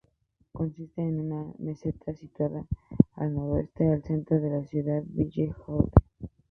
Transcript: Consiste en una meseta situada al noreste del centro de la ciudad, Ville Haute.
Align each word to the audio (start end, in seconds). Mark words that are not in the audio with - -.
Consiste 0.51 1.03
en 1.03 1.19
una 1.19 1.53
meseta 1.59 2.15
situada 2.15 2.65
al 3.17 3.35
noreste 3.35 3.83
del 3.83 4.03
centro 4.03 4.39
de 4.41 4.49
la 4.49 4.63
ciudad, 4.65 5.03
Ville 5.05 5.53
Haute. 5.67 5.91